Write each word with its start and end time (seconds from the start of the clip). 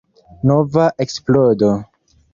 Nova 0.51 0.85
eksplodo. 1.05 1.73